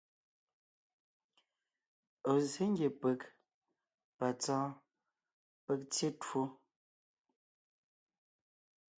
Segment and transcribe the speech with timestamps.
[2.31, 3.19] Ɔ̀ zsě ngie peg
[4.17, 4.71] ,patsɔ́ɔn,
[5.65, 6.41] peg tyé twó.